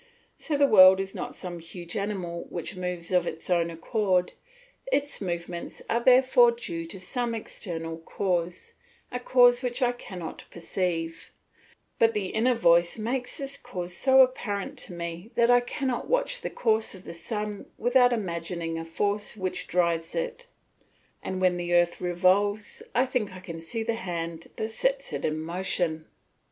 [0.39, 4.33] So the world is not some huge animal which moves of its own accord;
[4.91, 8.73] its movements are therefore due to some external cause,
[9.11, 11.29] a cause which I cannot perceive,
[11.99, 16.41] but the inner voice makes this cause so apparent to me that I cannot watch
[16.41, 20.47] the course of the sun without imagining a force which drives it,
[21.21, 25.39] and when the earth revolves I think I see the hand that sets it in
[25.41, 26.07] motion.